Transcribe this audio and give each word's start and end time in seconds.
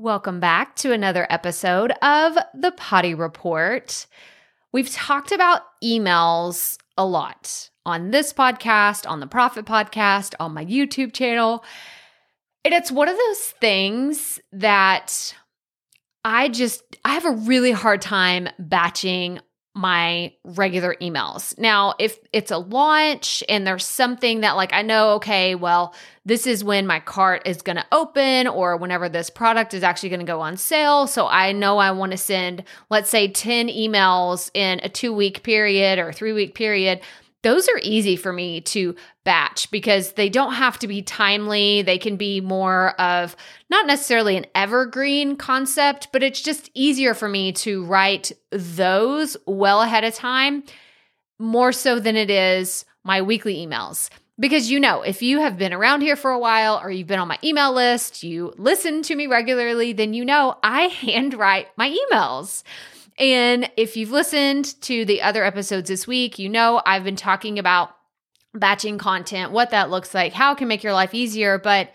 Welcome 0.00 0.38
back 0.38 0.76
to 0.76 0.92
another 0.92 1.26
episode 1.28 1.90
of 2.02 2.38
the 2.54 2.70
Potty 2.70 3.14
Report. 3.14 4.06
We've 4.70 4.88
talked 4.88 5.32
about 5.32 5.62
emails 5.82 6.78
a 6.96 7.04
lot 7.04 7.68
on 7.84 8.12
this 8.12 8.32
podcast, 8.32 9.10
on 9.10 9.18
the 9.18 9.26
Profit 9.26 9.64
Podcast, 9.64 10.36
on 10.38 10.54
my 10.54 10.64
YouTube 10.64 11.12
channel. 11.12 11.64
And 12.64 12.72
it's 12.72 12.92
one 12.92 13.08
of 13.08 13.16
those 13.16 13.40
things 13.60 14.38
that 14.52 15.34
I 16.24 16.48
just 16.48 16.84
I 17.04 17.14
have 17.14 17.26
a 17.26 17.32
really 17.32 17.72
hard 17.72 18.00
time 18.00 18.48
batching 18.56 19.40
my 19.78 20.32
regular 20.44 20.96
emails. 21.00 21.56
Now, 21.56 21.94
if 22.00 22.18
it's 22.32 22.50
a 22.50 22.58
launch 22.58 23.44
and 23.48 23.64
there's 23.64 23.86
something 23.86 24.40
that 24.40 24.56
like 24.56 24.72
I 24.72 24.82
know 24.82 25.10
okay, 25.12 25.54
well, 25.54 25.94
this 26.24 26.48
is 26.48 26.64
when 26.64 26.84
my 26.84 26.98
cart 26.98 27.42
is 27.46 27.62
going 27.62 27.76
to 27.76 27.86
open 27.92 28.48
or 28.48 28.76
whenever 28.76 29.08
this 29.08 29.30
product 29.30 29.72
is 29.74 29.84
actually 29.84 30.08
going 30.08 30.20
to 30.20 30.26
go 30.26 30.40
on 30.40 30.56
sale, 30.56 31.06
so 31.06 31.28
I 31.28 31.52
know 31.52 31.78
I 31.78 31.92
want 31.92 32.10
to 32.10 32.18
send 32.18 32.64
let's 32.90 33.08
say 33.08 33.28
10 33.28 33.68
emails 33.68 34.50
in 34.52 34.80
a 34.82 34.88
2-week 34.88 35.44
period 35.44 36.00
or 36.00 36.10
3-week 36.10 36.56
period 36.56 37.00
those 37.48 37.66
are 37.66 37.80
easy 37.82 38.14
for 38.14 38.30
me 38.30 38.60
to 38.60 38.94
batch 39.24 39.70
because 39.70 40.12
they 40.12 40.28
don't 40.28 40.52
have 40.52 40.78
to 40.80 40.86
be 40.86 41.00
timely. 41.00 41.80
They 41.80 41.96
can 41.96 42.16
be 42.16 42.42
more 42.42 42.90
of 43.00 43.34
not 43.70 43.86
necessarily 43.86 44.36
an 44.36 44.44
evergreen 44.54 45.34
concept, 45.34 46.08
but 46.12 46.22
it's 46.22 46.42
just 46.42 46.70
easier 46.74 47.14
for 47.14 47.26
me 47.26 47.52
to 47.52 47.86
write 47.86 48.32
those 48.50 49.34
well 49.46 49.80
ahead 49.80 50.04
of 50.04 50.14
time, 50.14 50.62
more 51.38 51.72
so 51.72 51.98
than 51.98 52.16
it 52.16 52.28
is 52.28 52.84
my 53.02 53.22
weekly 53.22 53.66
emails. 53.66 54.10
Because 54.38 54.70
you 54.70 54.78
know, 54.78 55.00
if 55.00 55.22
you 55.22 55.40
have 55.40 55.56
been 55.56 55.72
around 55.72 56.02
here 56.02 56.16
for 56.16 56.30
a 56.30 56.38
while 56.38 56.78
or 56.82 56.90
you've 56.90 57.06
been 57.06 57.18
on 57.18 57.28
my 57.28 57.38
email 57.42 57.72
list, 57.72 58.22
you 58.22 58.52
listen 58.58 59.00
to 59.04 59.16
me 59.16 59.26
regularly, 59.26 59.94
then 59.94 60.12
you 60.12 60.26
know 60.26 60.58
I 60.62 60.82
handwrite 61.00 61.68
my 61.78 61.96
emails. 62.12 62.62
And 63.18 63.70
if 63.76 63.96
you've 63.96 64.10
listened 64.10 64.80
to 64.82 65.04
the 65.04 65.22
other 65.22 65.44
episodes 65.44 65.88
this 65.88 66.06
week, 66.06 66.38
you 66.38 66.48
know 66.48 66.80
I've 66.86 67.04
been 67.04 67.16
talking 67.16 67.58
about 67.58 67.90
batching 68.54 68.98
content, 68.98 69.52
what 69.52 69.70
that 69.70 69.90
looks 69.90 70.14
like, 70.14 70.32
how 70.32 70.52
it 70.52 70.58
can 70.58 70.68
make 70.68 70.82
your 70.82 70.92
life 70.92 71.14
easier. 71.14 71.58
But 71.58 71.92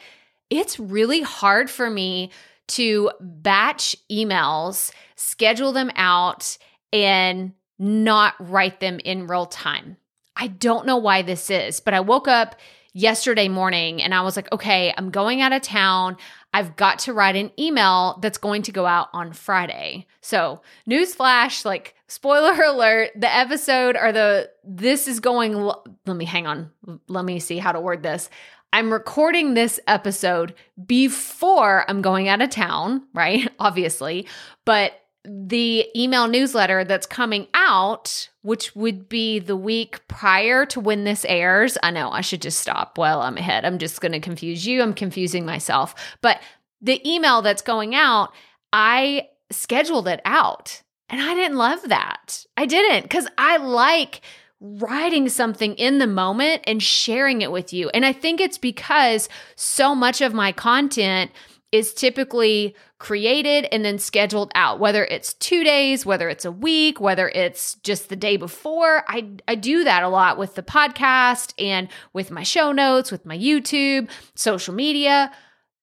it's 0.50 0.80
really 0.80 1.22
hard 1.22 1.70
for 1.70 1.90
me 1.90 2.32
to 2.68 3.12
batch 3.20 3.96
emails, 4.12 4.92
schedule 5.16 5.72
them 5.72 5.92
out, 5.96 6.58
and 6.92 7.54
not 7.80 8.36
write 8.40 8.80
them 8.80 9.00
in 9.04 9.28
real 9.28 9.46
time. 9.46 9.98
I 10.36 10.48
don't 10.48 10.86
know 10.86 10.98
why 10.98 11.22
this 11.22 11.50
is, 11.50 11.80
but 11.80 11.94
I 11.94 12.00
woke 12.00 12.28
up 12.28 12.56
yesterday 12.94 13.48
morning 13.48 14.02
and 14.02 14.14
I 14.14 14.22
was 14.22 14.36
like, 14.36 14.52
okay, 14.52 14.94
I'm 14.98 15.10
going 15.10 15.42
out 15.42 15.54
of 15.54 15.62
town. 15.62 16.18
I've 16.54 16.76
got 16.76 17.00
to 17.00 17.14
write 17.14 17.36
an 17.36 17.52
email 17.58 18.20
that's 18.22 18.38
going 18.38 18.62
to 18.64 18.72
go 18.72 18.86
out 18.86 19.10
on 19.12 19.34
Friday. 19.34 20.06
So, 20.22 20.62
newsflash, 20.90 21.66
like 21.66 21.96
spoiler 22.08 22.62
alert, 22.66 23.12
the 23.16 23.34
episode 23.34 23.98
or 24.00 24.12
the 24.12 24.52
this 24.64 25.08
is 25.08 25.20
going 25.20 25.56
let 25.56 26.16
me 26.16 26.26
hang 26.26 26.48
on. 26.48 26.72
Let 27.08 27.26
me 27.26 27.40
see 27.40 27.58
how 27.58 27.72
to 27.72 27.80
word 27.80 28.04
this. 28.04 28.30
I'm 28.72 28.92
recording 28.92 29.54
this 29.54 29.80
episode 29.88 30.56
before 30.84 31.86
I'm 31.88 32.02
going 32.02 32.28
out 32.28 32.42
of 32.42 32.50
town, 32.50 33.04
right? 33.14 33.48
Obviously, 33.60 34.28
but 34.66 34.94
the 35.26 35.88
email 35.96 36.28
newsletter 36.28 36.84
that's 36.84 37.06
coming 37.06 37.48
out, 37.54 38.30
which 38.42 38.76
would 38.76 39.08
be 39.08 39.40
the 39.40 39.56
week 39.56 40.06
prior 40.08 40.66
to 40.68 40.80
when 40.80 41.06
this 41.06 41.26
airs. 41.26 41.78
I 41.82 41.92
know 41.92 42.12
I 42.12 42.22
should 42.22 42.42
just 42.42 42.60
stop 42.60 42.98
while 42.98 43.22
I'm 43.22 43.38
ahead. 43.38 43.64
I'm 43.64 43.78
just 43.78 44.02
going 44.02 44.12
to 44.12 44.20
confuse 44.20 44.66
you. 44.68 44.82
I'm 44.82 44.94
confusing 44.94 45.46
myself. 45.46 45.96
But 46.22 46.42
the 46.82 47.02
email 47.10 47.42
that's 47.42 47.62
going 47.62 47.96
out, 47.96 48.34
I 48.74 49.30
scheduled 49.50 50.08
it 50.08 50.22
out 50.26 50.82
and 51.10 51.22
I 51.22 51.34
didn't 51.36 51.58
love 51.58 51.88
that. 51.88 52.46
I 52.58 52.66
didn't 52.66 53.04
because 53.04 53.28
I 53.38 53.58
like 53.58 54.22
writing 54.60 55.30
something 55.30 55.76
in 55.76 56.00
the 56.00 56.08
moment 56.08 56.64
and 56.66 56.82
sharing 56.82 57.42
it 57.42 57.52
with 57.52 57.74
you. 57.74 57.90
And 57.90 58.06
I 58.06 58.14
think 58.14 58.42
it's 58.42 58.58
because 58.58 59.30
so 59.56 59.94
much 59.94 60.22
of 60.22 60.34
my 60.34 60.52
content 60.52 61.32
is 61.74 61.92
typically 61.92 62.76
created 63.00 63.68
and 63.72 63.84
then 63.84 63.98
scheduled 63.98 64.52
out, 64.54 64.80
whether 64.80 65.04
it's 65.04 65.34
two 65.34 65.64
days, 65.64 66.06
whether 66.06 66.30
it's 66.30 66.46
a 66.46 66.52
week, 66.52 67.02
whether 67.02 67.28
it's 67.30 67.74
just 67.78 68.10
the 68.10 68.16
day 68.16 68.38
before. 68.38 69.04
I, 69.08 69.28
I 69.48 69.56
do 69.56 69.84
that 69.84 70.04
a 70.04 70.08
lot 70.08 70.38
with 70.38 70.54
the 70.54 70.62
podcast 70.62 71.54
and 71.58 71.90
with 72.14 72.30
my 72.30 72.44
show 72.44 72.72
notes, 72.72 73.12
with 73.12 73.26
my 73.26 73.36
YouTube, 73.36 74.08
social 74.36 74.76
media. 74.76 75.32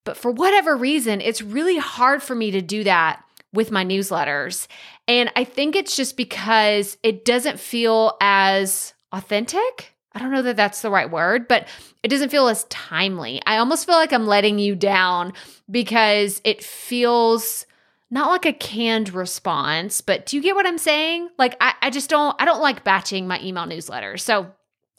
But 0.04 0.16
for 0.16 0.30
whatever 0.30 0.76
reason, 0.76 1.20
it's 1.20 1.42
really 1.42 1.76
hard 1.76 2.22
for 2.22 2.36
me 2.36 2.52
to 2.52 2.62
do 2.62 2.84
that 2.84 3.24
with 3.52 3.72
my 3.72 3.84
newsletters. 3.84 4.68
And 5.08 5.32
I 5.34 5.42
think 5.42 5.74
it's 5.74 5.96
just 5.96 6.16
because 6.16 6.98
it 7.02 7.24
doesn't 7.24 7.58
feel 7.58 8.16
as 8.20 8.94
authentic. 9.10 9.96
I 10.12 10.18
don't 10.18 10.32
know 10.32 10.42
that 10.42 10.56
that's 10.56 10.82
the 10.82 10.90
right 10.90 11.10
word, 11.10 11.46
but 11.46 11.68
it 12.02 12.08
doesn't 12.08 12.30
feel 12.30 12.48
as 12.48 12.64
timely. 12.64 13.40
I 13.46 13.58
almost 13.58 13.86
feel 13.86 13.94
like 13.94 14.12
I'm 14.12 14.26
letting 14.26 14.58
you 14.58 14.74
down 14.74 15.32
because 15.70 16.40
it 16.44 16.64
feels 16.64 17.66
not 18.10 18.30
like 18.30 18.44
a 18.44 18.52
canned 18.52 19.14
response, 19.14 20.00
but 20.00 20.26
do 20.26 20.36
you 20.36 20.42
get 20.42 20.56
what 20.56 20.66
I'm 20.66 20.78
saying? 20.78 21.28
Like 21.38 21.56
I, 21.60 21.74
I 21.80 21.90
just 21.90 22.10
don't 22.10 22.34
I 22.40 22.44
don't 22.44 22.60
like 22.60 22.82
batching 22.82 23.28
my 23.28 23.40
email 23.40 23.66
newsletter. 23.66 24.16
So 24.16 24.50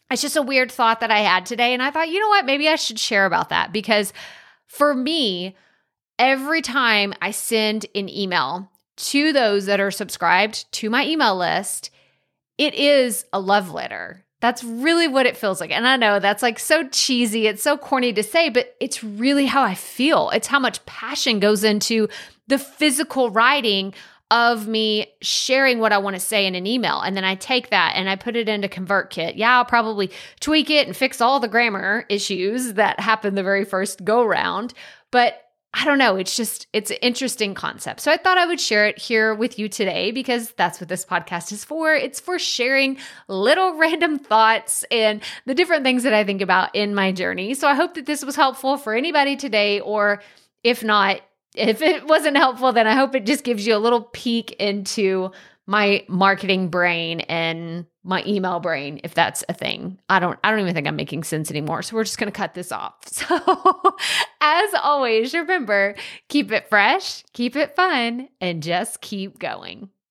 it's 0.10 0.22
just 0.22 0.38
a 0.38 0.42
weird 0.42 0.72
thought 0.72 1.02
that 1.02 1.12
I 1.12 1.20
had 1.20 1.46
today. 1.46 1.74
And 1.74 1.84
I 1.84 1.92
thought, 1.92 2.10
you 2.10 2.20
know 2.20 2.30
what, 2.30 2.46
maybe 2.46 2.68
I 2.68 2.76
should 2.76 3.00
share 3.00 3.26
about 3.26 3.50
that 3.50 3.74
because 3.74 4.14
for 4.66 4.94
me, 4.94 5.56
every 6.20 6.62
time 6.62 7.14
I 7.22 7.32
send 7.32 7.86
an 7.96 8.08
email 8.08 8.70
to 8.98 9.34
those 9.34 9.66
that 9.66 9.80
are 9.80 9.92
subscribed 9.92 10.72
to 10.74 10.90
my 10.90 11.06
email 11.06 11.36
list, 11.36 11.92
it 12.58 12.74
is 12.76 13.26
a 13.34 13.40
love 13.40 13.72
letter. 13.72 14.26
That's 14.42 14.64
really 14.64 15.08
what 15.08 15.26
it 15.26 15.38
feels 15.38 15.62
like. 15.62 15.72
And 15.72 15.88
I 15.88 15.96
know 15.96 16.20
that's 16.20 16.44
like 16.44 16.60
so 16.60 16.88
cheesy, 16.90 17.48
it's 17.48 17.64
so 17.64 17.78
corny 17.78 18.12
to 18.14 18.24
say, 18.24 18.50
but 18.50 18.76
it's 18.80 19.04
really 19.04 19.46
how 19.46 19.64
I 19.64 19.76
feel. 19.76 20.30
It's 20.32 20.48
how 20.48 20.60
much 20.60 20.86
passion 20.86 21.40
goes 21.40 21.64
into 21.64 22.10
the 22.48 22.58
physical 22.58 23.30
writing 23.30 23.94
of 24.32 24.68
me 24.68 25.08
sharing 25.22 25.80
what 25.80 25.92
I 25.92 25.98
want 25.98 26.16
to 26.16 26.20
say 26.20 26.48
in 26.48 26.56
an 26.56 26.66
email. 26.66 27.02
And 27.02 27.16
then 27.16 27.26
I 27.26 27.36
take 27.36 27.70
that 27.70 27.94
and 27.96 28.10
I 28.10 28.16
put 28.16 28.36
it 28.36 28.50
into 28.50 28.68
ConvertKit. 28.68 29.34
Yeah, 29.36 29.58
I'll 29.58 29.66
probably 29.66 30.10
tweak 30.40 30.70
it 30.70 30.88
and 30.88 30.96
fix 30.96 31.22
all 31.22 31.40
the 31.40 31.50
grammar 31.50 32.06
issues 32.10 32.74
that 32.74 33.00
happened 33.00 33.38
the 33.38 33.44
very 33.44 33.66
first 33.66 34.04
go 34.04 34.24
round. 34.24 34.74
But 35.12 35.51
I 35.74 35.86
don't 35.86 35.98
know. 35.98 36.18
It's 36.18 36.36
just, 36.36 36.68
it's 36.74 36.92
an 36.92 36.98
interesting 37.02 37.54
concept. 37.54 38.02
So 38.02 38.12
I 38.12 38.18
thought 38.18 38.38
I 38.38 38.46
would 38.46 38.60
share 38.60 38.88
it 38.88 38.98
here 38.98 39.34
with 39.34 39.58
you 39.58 39.70
today 39.70 40.12
because 40.12 40.52
that's 40.52 40.82
what 40.82 40.90
this 40.90 41.06
podcast 41.06 41.54
is 41.54 41.64
for. 41.64 41.94
It's 41.94 42.20
for 42.20 42.38
sharing 42.38 42.98
little 43.30 43.76
random 43.78 44.20
thoughts 44.20 44.84
and 44.92 45.22
the 45.46 45.56
different 45.56 45.84
things 45.84 46.04
that 46.04 46.14
I 46.14 46.26
think 46.26 46.42
about 46.42 46.76
in 46.76 46.94
my 46.94 47.14
journey. 47.14 47.54
So 47.54 47.70
I 47.70 47.76
hope 47.76 47.94
that 47.94 48.06
this 48.06 48.24
was 48.26 48.36
helpful 48.36 48.76
for 48.76 48.94
anybody 48.94 49.38
today, 49.38 49.80
or 49.80 50.22
if 50.62 50.84
not, 50.84 51.22
if 51.56 51.82
it 51.82 52.08
wasn't 52.08 52.38
helpful, 52.38 52.72
then 52.72 52.88
I 52.88 52.96
hope 52.96 53.16
it 53.16 53.26
just 53.26 53.44
gives 53.44 53.66
you 53.66 53.76
a 53.76 53.80
little 53.80 54.02
peek 54.02 54.52
into 54.54 55.32
my 55.68 56.04
marketing 56.08 56.70
brain 56.70 57.22
and 57.22 57.86
my 58.04 58.24
email 58.26 58.60
brain 58.60 59.00
if 59.04 59.14
that's 59.14 59.44
a 59.48 59.54
thing. 59.54 60.00
I 60.10 60.20
don't 60.20 60.40
I 60.44 60.50
don't 60.50 60.60
even 60.60 60.74
think 60.74 60.88
I'm 60.88 60.96
making 60.96 61.24
sense 61.24 61.52
anymore. 61.52 61.84
So 61.84 61.96
we're 61.96 62.04
just 62.04 62.18
going 62.18 62.32
to 62.32 62.38
cut 62.38 62.54
this 62.54 62.72
off. 62.72 62.96
So 63.12 63.96
as 64.42 64.74
always, 64.82 65.34
remember, 65.36 65.96
keep 66.28 66.52
it 66.52 66.68
fresh, 66.68 67.24
keep 67.34 67.56
it 67.56 67.76
fun, 67.76 68.28
and 68.42 68.64
just 68.64 69.02
keep 69.02 69.38
going. 69.38 69.90